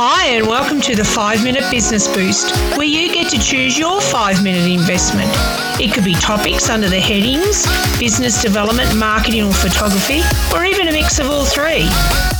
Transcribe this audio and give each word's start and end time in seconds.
Hi, 0.00 0.26
and 0.26 0.46
welcome 0.46 0.80
to 0.82 0.94
the 0.94 1.04
5 1.04 1.42
Minute 1.42 1.68
Business 1.72 2.06
Boost, 2.06 2.54
where 2.78 2.86
you 2.86 3.12
get 3.12 3.28
to 3.30 3.36
choose 3.36 3.76
your 3.76 4.00
5 4.00 4.44
minute 4.44 4.70
investment. 4.70 5.28
It 5.80 5.92
could 5.92 6.04
be 6.04 6.14
topics 6.14 6.70
under 6.70 6.88
the 6.88 7.00
headings 7.00 7.66
business 7.98 8.40
development, 8.40 8.96
marketing, 8.96 9.42
or 9.42 9.52
photography, 9.52 10.20
or 10.54 10.64
even 10.64 10.86
a 10.86 10.92
mix 10.92 11.18
of 11.18 11.26
all 11.26 11.44
three. 11.44 11.88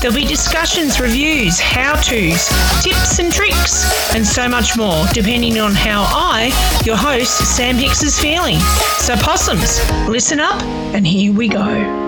There'll 0.01 0.15
be 0.15 0.25
discussions, 0.25 1.01
reviews, 1.01 1.59
how 1.59 1.95
to's, 1.95 2.47
tips 2.85 3.19
and 3.19 3.33
tricks, 3.33 4.15
and 4.15 4.25
so 4.25 4.49
much 4.49 4.77
more, 4.77 5.05
depending 5.13 5.59
on 5.59 5.73
how 5.73 6.05
I, 6.07 6.53
your 6.85 6.97
host, 6.97 7.57
Sam 7.57 7.75
Hicks, 7.75 8.05
is 8.05 8.17
feeling. 8.17 8.61
So, 8.99 9.17
possums, 9.17 9.81
listen 10.09 10.39
up, 10.39 10.63
and 10.95 11.05
here 11.05 11.33
we 11.33 11.49
go. 11.49 12.08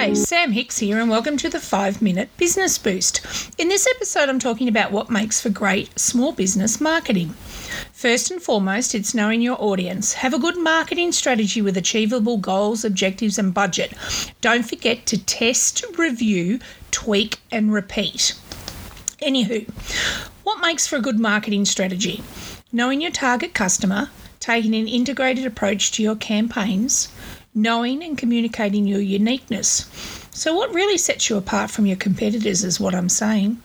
Hi, 0.00 0.14
Sam 0.14 0.52
Hicks 0.52 0.78
here, 0.78 0.98
and 0.98 1.10
welcome 1.10 1.36
to 1.36 1.50
the 1.50 1.60
5 1.60 2.00
Minute 2.00 2.30
Business 2.38 2.78
Boost. 2.78 3.20
In 3.58 3.68
this 3.68 3.86
episode, 3.96 4.30
I'm 4.30 4.38
talking 4.38 4.66
about 4.66 4.92
what 4.92 5.10
makes 5.10 5.42
for 5.42 5.50
great 5.50 5.98
small 5.98 6.32
business 6.32 6.80
marketing. 6.80 7.34
First 7.92 8.30
and 8.30 8.40
foremost, 8.40 8.94
it's 8.94 9.14
knowing 9.14 9.42
your 9.42 9.60
audience. 9.60 10.14
Have 10.14 10.32
a 10.32 10.38
good 10.38 10.56
marketing 10.56 11.12
strategy 11.12 11.60
with 11.60 11.76
achievable 11.76 12.38
goals, 12.38 12.82
objectives, 12.82 13.38
and 13.38 13.52
budget. 13.52 13.92
Don't 14.40 14.66
forget 14.66 15.04
to 15.04 15.22
test, 15.22 15.84
review, 15.98 16.60
tweak, 16.90 17.36
and 17.52 17.70
repeat. 17.70 18.34
Anywho, 19.20 19.68
what 20.44 20.62
makes 20.62 20.86
for 20.86 20.96
a 20.96 21.02
good 21.02 21.20
marketing 21.20 21.66
strategy? 21.66 22.22
Knowing 22.72 23.02
your 23.02 23.10
target 23.10 23.52
customer, 23.52 24.08
taking 24.38 24.74
an 24.74 24.88
integrated 24.88 25.44
approach 25.44 25.92
to 25.92 26.02
your 26.02 26.16
campaigns, 26.16 27.12
knowing 27.54 28.02
and 28.02 28.16
communicating 28.16 28.86
your 28.86 29.00
uniqueness. 29.00 29.90
So, 30.30 30.54
what 30.54 30.72
really 30.72 30.96
sets 30.96 31.28
you 31.28 31.36
apart 31.36 31.70
from 31.70 31.86
your 31.86 31.96
competitors 31.96 32.62
is 32.62 32.78
what 32.78 32.94
I'm 32.94 33.08
saying. 33.08 33.56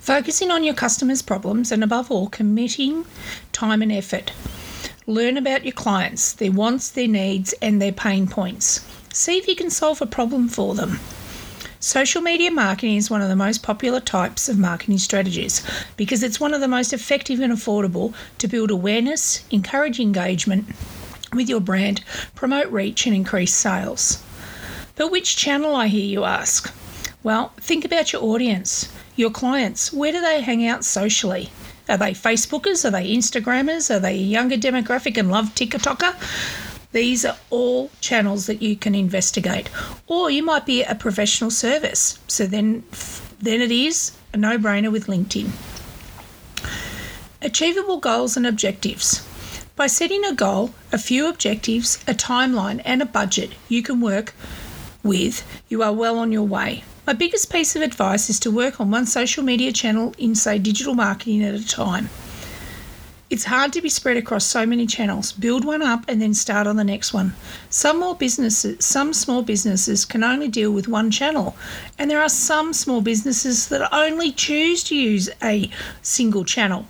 Focusing 0.00 0.50
on 0.50 0.64
your 0.64 0.74
customers' 0.74 1.22
problems 1.22 1.72
and, 1.72 1.82
above 1.82 2.10
all, 2.10 2.28
committing 2.28 3.06
time 3.52 3.82
and 3.82 3.92
effort. 3.92 4.32
Learn 5.06 5.36
about 5.36 5.64
your 5.64 5.72
clients, 5.72 6.32
their 6.34 6.52
wants, 6.52 6.90
their 6.90 7.08
needs, 7.08 7.54
and 7.62 7.80
their 7.80 7.92
pain 7.92 8.26
points. 8.26 8.84
See 9.12 9.38
if 9.38 9.48
you 9.48 9.56
can 9.56 9.70
solve 9.70 10.02
a 10.02 10.06
problem 10.06 10.48
for 10.48 10.74
them. 10.74 11.00
Social 11.80 12.20
media 12.20 12.50
marketing 12.50 12.96
is 12.96 13.08
one 13.08 13.22
of 13.22 13.28
the 13.28 13.36
most 13.36 13.62
popular 13.62 14.00
types 14.00 14.48
of 14.48 14.58
marketing 14.58 14.98
strategies 14.98 15.62
because 15.96 16.22
it's 16.22 16.40
one 16.40 16.52
of 16.52 16.60
the 16.60 16.68
most 16.68 16.92
effective 16.92 17.40
and 17.40 17.52
affordable 17.52 18.12
to 18.38 18.48
build 18.48 18.70
awareness, 18.70 19.46
encourage 19.50 20.00
engagement, 20.00 20.66
with 21.32 21.48
your 21.48 21.60
brand, 21.60 22.04
promote 22.34 22.70
reach, 22.72 23.06
and 23.06 23.14
increase 23.14 23.54
sales. 23.54 24.22
But 24.96 25.10
which 25.10 25.36
channel, 25.36 25.76
I 25.76 25.86
hear 25.86 26.04
you 26.04 26.24
ask? 26.24 26.74
Well, 27.22 27.52
think 27.58 27.84
about 27.84 28.12
your 28.12 28.22
audience, 28.22 28.92
your 29.16 29.30
clients. 29.30 29.92
Where 29.92 30.12
do 30.12 30.20
they 30.20 30.40
hang 30.40 30.66
out 30.66 30.84
socially? 30.84 31.50
Are 31.88 31.96
they 31.96 32.12
Facebookers? 32.12 32.84
Are 32.84 32.90
they 32.90 33.14
Instagrammers? 33.14 33.94
Are 33.94 33.98
they 33.98 34.14
a 34.14 34.22
younger 34.22 34.56
demographic 34.56 35.16
and 35.16 35.30
love 35.30 35.54
TikToker? 35.54 36.14
These 36.92 37.24
are 37.24 37.36
all 37.50 37.90
channels 38.00 38.46
that 38.46 38.62
you 38.62 38.76
can 38.76 38.94
investigate. 38.94 39.68
Or 40.06 40.30
you 40.30 40.42
might 40.42 40.64
be 40.64 40.82
a 40.82 40.94
professional 40.94 41.50
service. 41.50 42.18
So 42.28 42.46
then, 42.46 42.84
then 43.40 43.60
it 43.60 43.70
is 43.70 44.12
a 44.32 44.36
no 44.36 44.58
brainer 44.58 44.90
with 44.90 45.06
LinkedIn. 45.06 45.50
Achievable 47.42 47.98
goals 47.98 48.36
and 48.36 48.46
objectives. 48.46 49.27
By 49.78 49.86
setting 49.86 50.24
a 50.24 50.34
goal, 50.34 50.74
a 50.90 50.98
few 50.98 51.28
objectives, 51.28 52.02
a 52.08 52.12
timeline, 52.12 52.82
and 52.84 53.00
a 53.00 53.06
budget 53.06 53.52
you 53.68 53.80
can 53.80 54.00
work 54.00 54.34
with, 55.04 55.46
you 55.68 55.84
are 55.84 55.92
well 55.92 56.18
on 56.18 56.32
your 56.32 56.42
way. 56.42 56.82
My 57.06 57.12
biggest 57.12 57.52
piece 57.52 57.76
of 57.76 57.82
advice 57.82 58.28
is 58.28 58.40
to 58.40 58.50
work 58.50 58.80
on 58.80 58.90
one 58.90 59.06
social 59.06 59.44
media 59.44 59.70
channel 59.70 60.16
in, 60.18 60.34
say, 60.34 60.58
digital 60.58 60.94
marketing 60.94 61.44
at 61.44 61.54
a 61.54 61.64
time. 61.64 62.10
It's 63.30 63.44
hard 63.44 63.72
to 63.74 63.80
be 63.80 63.88
spread 63.88 64.16
across 64.16 64.44
so 64.44 64.66
many 64.66 64.84
channels. 64.84 65.30
Build 65.30 65.64
one 65.64 65.82
up 65.82 66.04
and 66.08 66.20
then 66.20 66.34
start 66.34 66.66
on 66.66 66.74
the 66.74 66.82
next 66.82 67.14
one. 67.14 67.34
Some 67.70 68.00
more 68.00 68.16
businesses, 68.16 68.84
some 68.84 69.12
small 69.12 69.42
businesses 69.42 70.04
can 70.04 70.24
only 70.24 70.48
deal 70.48 70.72
with 70.72 70.88
one 70.88 71.12
channel, 71.12 71.56
and 72.00 72.10
there 72.10 72.20
are 72.20 72.28
some 72.28 72.72
small 72.72 73.00
businesses 73.00 73.68
that 73.68 73.94
only 73.94 74.32
choose 74.32 74.82
to 74.84 74.96
use 74.96 75.30
a 75.40 75.70
single 76.02 76.44
channel 76.44 76.84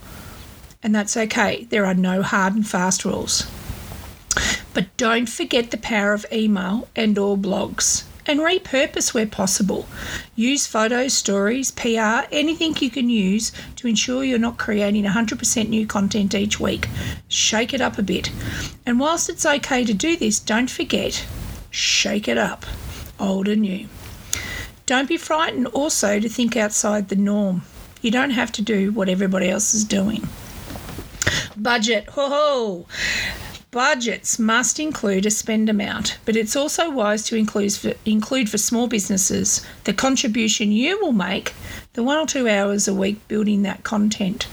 and 0.83 0.95
that's 0.95 1.17
okay. 1.17 1.65
There 1.71 1.87
are 1.87 1.95
no 1.95 2.23
hard 2.23 2.55
and 2.55 2.67
fast 2.67 3.05
rules. 3.05 3.51
But 4.75 4.97
don't 4.97 5.29
forget 5.29 5.71
the 5.71 5.77
power 5.77 6.13
of 6.13 6.27
email 6.33 6.89
and 6.95 7.19
or 7.19 7.37
blogs 7.37 8.05
and 8.29 8.41
repurpose 8.41 9.15
where 9.15 9.27
possible. 9.27 9.89
Use 10.37 10.67
photos, 10.67 11.15
stories, 11.15 11.71
PR, 11.71 12.29
anything 12.31 12.77
you 12.79 12.91
can 12.91 13.09
use 13.09 13.51
to 13.77 13.89
ensure 13.89 14.23
you're 14.23 14.39
not 14.39 14.59
creating 14.59 15.05
100% 15.05 15.69
new 15.69 15.87
content 15.87 16.35
each 16.35 16.61
week. 16.61 16.87
Shake 17.29 17.73
it 17.73 17.81
up 17.81 17.97
a 17.99 18.03
bit. 18.03 18.31
And 18.85 19.01
whilst 19.01 19.31
it's 19.31 19.47
okay 19.47 19.83
to 19.85 19.95
do 19.95 20.15
this, 20.15 20.39
don't 20.39 20.71
forget, 20.71 21.27
shake 21.71 22.29
it 22.29 22.39
up, 22.39 22.67
old 23.19 23.49
and 23.49 23.63
new. 23.63 23.89
Don't 24.85 25.09
be 25.09 25.17
frightened 25.17 25.67
also 25.69 26.21
to 26.21 26.29
think 26.29 26.57
outside 26.57 27.09
the 27.09 27.17
norm. 27.17 27.63
You 28.03 28.11
don't 28.11 28.31
have 28.31 28.53
to 28.53 28.63
do 28.63 28.93
what 28.93 29.09
everybody 29.09 29.49
else 29.49 29.75
is 29.75 29.85
doing. 29.85 30.29
Budget. 31.59 32.09
Ho 32.11 32.29
ho! 32.29 32.87
Budgets 33.73 34.39
must 34.39 34.79
include 34.79 35.27
a 35.27 35.31
spend 35.31 35.69
amount, 35.69 36.19
but 36.25 36.37
it's 36.37 36.55
also 36.55 36.89
wise 36.89 37.25
to 37.25 37.37
include 37.37 37.73
for, 37.73 37.95
include 38.05 38.49
for 38.49 38.59
small 38.59 38.87
businesses 38.87 39.67
the 39.83 39.93
contribution 39.93 40.71
you 40.71 41.01
will 41.01 41.13
make, 41.13 41.55
the 41.95 42.05
one 42.05 42.17
or 42.17 42.27
two 42.27 42.49
hours 42.49 42.87
a 42.87 42.95
week 42.95 43.27
building 43.27 43.63
that 43.63 43.83
content. 43.83 44.47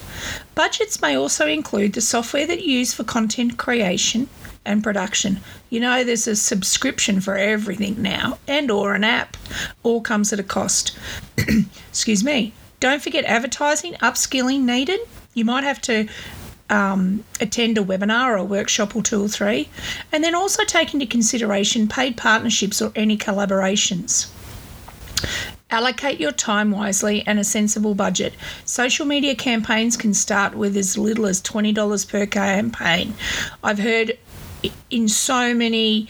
Budgets 0.55 0.99
may 0.99 1.15
also 1.15 1.47
include 1.47 1.93
the 1.93 2.01
software 2.01 2.47
that 2.47 2.63
you 2.63 2.79
use 2.79 2.93
for 2.95 3.03
content 3.03 3.57
creation 3.57 4.27
and 4.65 4.83
production. 4.83 5.41
You 5.69 5.81
know 5.81 6.03
there's 6.03 6.27
a 6.27 6.35
subscription 6.35 7.21
for 7.21 7.37
everything 7.37 8.01
now 8.01 8.39
and 8.47 8.71
or 8.71 8.95
an 8.95 9.03
app. 9.03 9.37
All 9.83 10.01
comes 10.01 10.33
at 10.33 10.39
a 10.39 10.43
cost. 10.43 10.97
Excuse 11.89 12.23
me. 12.23 12.51
Don't 12.79 13.01
forget 13.01 13.25
advertising, 13.25 13.93
upskilling 13.93 14.61
needed. 14.61 14.99
You 15.35 15.45
might 15.45 15.63
have 15.63 15.81
to 15.83 16.07
um, 16.69 17.23
attend 17.39 17.77
a 17.77 17.81
webinar 17.81 18.31
or 18.31 18.35
a 18.35 18.43
workshop 18.43 18.95
or 18.95 19.01
two 19.01 19.23
or 19.23 19.27
three, 19.27 19.69
and 20.11 20.23
then 20.23 20.35
also 20.35 20.63
take 20.63 20.93
into 20.93 21.05
consideration 21.05 21.87
paid 21.87 22.17
partnerships 22.17 22.81
or 22.81 22.91
any 22.95 23.17
collaborations. 23.17 24.31
Allocate 25.71 26.19
your 26.19 26.31
time 26.31 26.71
wisely 26.71 27.23
and 27.25 27.39
a 27.39 27.43
sensible 27.43 27.95
budget. 27.95 28.33
Social 28.65 29.05
media 29.05 29.35
campaigns 29.35 29.97
can 29.97 30.13
start 30.13 30.55
with 30.55 30.77
as 30.77 30.97
little 30.97 31.25
as 31.25 31.41
$20 31.41 32.09
per 32.09 32.25
campaign. 32.25 33.13
I've 33.63 33.79
heard 33.79 34.17
in 34.89 35.07
so 35.07 35.53
many 35.53 36.07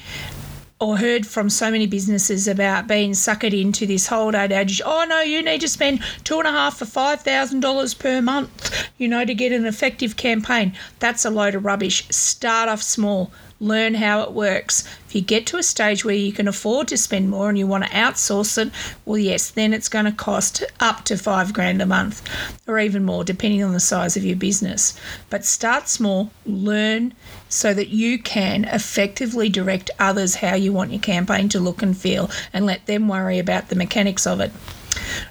or 0.80 0.98
heard 0.98 1.26
from 1.26 1.50
so 1.50 1.72
many 1.72 1.88
businesses 1.88 2.48
about 2.48 2.88
being 2.88 3.12
suckered 3.12 3.60
into 3.60 3.86
this 3.86 4.08
whole 4.08 4.36
adage 4.36 4.82
oh 4.86 5.06
no 5.08 5.22
you 5.22 5.42
need 5.42 5.62
to 5.62 5.68
spend 5.70 6.02
two 6.24 6.38
and 6.38 6.48
a 6.48 6.52
half 6.52 6.78
for 6.78 6.86
five 6.86 7.22
thousand 7.22 7.62
dollars 7.62 7.94
per 7.94 8.22
month 8.22 8.90
you 8.98 9.08
know 9.08 9.26
to 9.26 9.34
get 9.34 9.52
an 9.52 9.66
effective 9.66 10.16
campaign. 10.16 10.74
That's 11.00 11.26
a 11.26 11.30
load 11.30 11.56
of 11.56 11.66
rubbish. 11.66 12.08
Start 12.10 12.70
off 12.70 12.82
small 12.82 13.32
learn 13.60 13.94
how 13.94 14.22
it 14.22 14.32
works. 14.32 14.84
If 15.08 15.16
you 15.16 15.22
get 15.22 15.46
to 15.48 15.58
a 15.58 15.64
stage 15.64 16.04
where 16.04 16.16
you 16.16 16.34
can 16.34 16.48
afford 16.48 16.88
to 16.90 16.98
spend 16.98 17.30
more 17.30 17.50
and 17.50 17.58
you 17.58 17.68
want 17.68 17.86
to 17.86 17.90
outsource 17.92 18.58
it, 18.58 18.72
well, 19.06 19.18
yes, 19.18 19.50
then 19.50 19.74
it's 19.74 19.90
going 19.90 20.06
to 20.06 20.12
cost 20.12 20.64
up 20.80 21.06
to 21.06 21.18
five 21.18 21.54
grand 21.54 21.82
a 21.82 21.86
month 21.86 22.22
or 22.68 22.80
even 22.80 23.06
more, 23.06 23.24
depending 23.24 23.64
on 23.64 23.74
the 23.74 23.80
size 23.80 24.18
of 24.18 24.26
your 24.26 24.36
business. 24.36 25.00
But 25.30 25.46
start 25.46 25.88
small, 25.88 26.32
learn 26.46 27.14
so 27.48 27.74
that 27.74 27.90
you 27.90 28.20
can 28.20 28.66
effectively 28.66 29.48
direct 29.48 29.90
others 30.00 30.36
how 30.36 30.56
you 30.56 30.74
want 30.74 30.92
your 30.92 31.02
campaign 31.02 31.48
to 31.50 31.60
look 31.60 31.82
and 31.82 31.98
feel 31.98 32.30
and 32.52 32.66
let 32.66 32.86
them 32.86 33.08
worry 33.08 33.40
about 33.40 33.70
the 33.70 33.76
mechanics 33.76 34.28
of 34.28 34.42
it. 34.42 34.52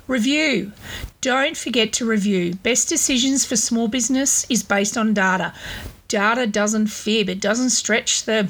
Review. 0.07 0.73
Don't 1.21 1.57
forget 1.57 1.93
to 1.95 2.07
review. 2.07 2.55
Best 2.57 2.89
decisions 2.89 3.45
for 3.45 3.57
small 3.57 3.89
business 3.89 4.47
is 4.51 4.63
based 4.63 4.97
on 4.97 5.15
data 5.15 5.55
data 6.09 6.47
doesn't 6.47 6.89
fib, 6.89 7.29
it 7.29 7.41
doesn't 7.41 7.71
stretch 7.71 8.25
the, 8.25 8.49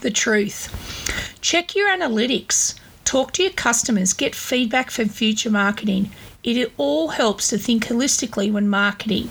the 0.00 0.10
truth. 0.10 1.38
Check 1.40 1.74
your 1.74 1.88
analytics, 1.88 2.74
talk 3.04 3.32
to 3.32 3.42
your 3.42 3.52
customers, 3.52 4.12
get 4.12 4.34
feedback 4.34 4.90
for 4.90 5.04
future 5.04 5.50
marketing. 5.50 6.10
It 6.42 6.72
all 6.76 7.08
helps 7.08 7.48
to 7.48 7.58
think 7.58 7.86
holistically 7.86 8.52
when 8.52 8.68
marketing 8.68 9.30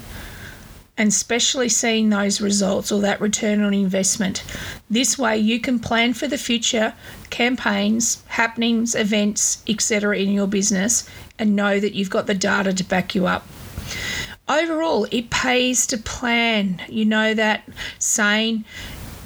and 0.97 1.09
especially 1.09 1.69
seeing 1.69 2.09
those 2.09 2.39
results 2.39 2.91
or 2.91 3.01
that 3.01 3.19
return 3.19 3.63
on 3.63 3.73
investment. 3.73 4.43
This 4.89 5.17
way, 5.17 5.37
you 5.37 5.59
can 5.59 5.79
plan 5.79 6.13
for 6.13 6.27
the 6.27 6.37
future 6.37 6.93
campaigns, 7.31 8.21
happenings, 8.27 8.93
events, 8.93 9.63
etc., 9.67 10.17
in 10.19 10.31
your 10.31 10.47
business 10.47 11.09
and 11.39 11.55
know 11.55 11.79
that 11.79 11.93
you've 11.93 12.11
got 12.11 12.27
the 12.27 12.35
data 12.35 12.73
to 12.73 12.83
back 12.83 13.15
you 13.15 13.25
up 13.25 13.47
overall, 14.47 15.07
it 15.11 15.29
pays 15.29 15.87
to 15.87 15.97
plan. 15.97 16.81
You 16.89 17.05
know 17.05 17.33
that 17.33 17.67
saying 17.99 18.65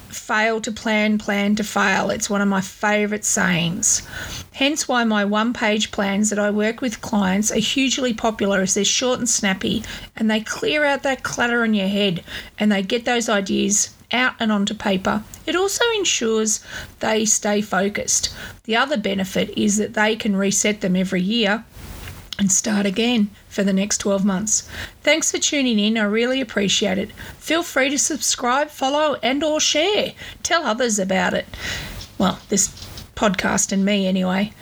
fail 0.10 0.60
to 0.62 0.72
plan, 0.72 1.18
plan 1.18 1.56
to 1.56 1.64
fail. 1.64 2.10
It's 2.10 2.30
one 2.30 2.42
of 2.42 2.48
my 2.48 2.62
favourite 2.62 3.24
sayings. 3.24 4.08
Hence, 4.54 4.88
why 4.88 5.04
my 5.04 5.24
one 5.24 5.54
page 5.54 5.92
plans 5.92 6.30
that 6.30 6.40
I 6.40 6.50
work 6.50 6.82
with 6.82 7.02
clients 7.02 7.52
are 7.52 7.60
hugely 7.60 8.14
popular 8.14 8.62
as 8.62 8.74
they're 8.74 8.84
short 8.84 9.20
and 9.20 9.30
snappy 9.30 9.84
and 10.16 10.30
they 10.30 10.42
clear 10.42 10.84
out 10.84 11.04
that 11.04 11.24
clutter 11.24 11.64
in 11.64 11.74
your 11.74 11.88
head 11.88 12.24
and 12.58 12.72
they 12.72 12.82
get 12.82 13.06
those 13.06 13.30
ideas 13.30 13.96
out 14.12 14.34
and 14.40 14.52
onto 14.52 14.74
paper. 14.74 15.24
It 15.46 15.56
also 15.56 15.84
ensures 15.98 16.64
they 17.00 17.26
stay 17.26 17.62
focused. 17.62 18.34
The 18.64 18.76
other 18.76 18.98
benefit 18.98 19.58
is 19.58 19.78
that 19.78 19.94
they 19.94 20.16
can 20.16 20.36
reset 20.36 20.82
them 20.82 20.96
every 20.96 21.22
year 21.22 21.64
and 22.40 22.52
start 22.52 22.86
again 22.86 23.30
for 23.50 23.64
the 23.64 23.74
next 23.74 23.98
12 24.00 24.24
months. 24.26 24.70
Thanks 25.02 25.32
for 25.32 25.38
tuning 25.38 25.80
in. 25.80 25.98
I 25.98 26.04
really 26.04 26.42
appreciate 26.42 26.98
it. 26.98 27.12
Feel 27.40 27.64
free 27.64 27.90
to 27.90 27.98
subscribe, 27.98 28.70
follow 28.70 29.18
and 29.24 29.44
or 29.44 29.60
share. 29.60 30.14
Tell 30.44 30.64
others 30.64 31.00
about 31.00 31.34
it. 31.34 31.46
Well, 32.18 32.40
this 32.50 32.70
podcast 33.16 33.72
and 33.72 33.84
me 33.84 34.08
anyway. 34.08 34.54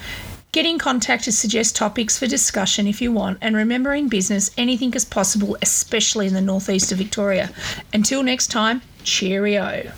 Get 0.51 0.65
in 0.65 0.79
contact 0.79 1.25
to 1.25 1.33
suggest 1.33 1.75
topics 1.75 2.17
for 2.17 2.27
discussion 2.27 2.87
if 2.87 3.01
you 3.01 3.11
want, 3.11 3.39
and 3.41 3.57
remember 3.57 3.93
in 3.93 4.07
business, 4.07 4.51
anything 4.57 4.93
is 4.93 5.03
possible, 5.03 5.57
especially 5.61 6.27
in 6.27 6.33
the 6.33 6.39
northeast 6.39 6.93
of 6.93 6.97
Victoria. 6.97 7.51
Until 7.91 8.23
next 8.23 8.47
time, 8.47 8.81
cheerio. 9.03 9.91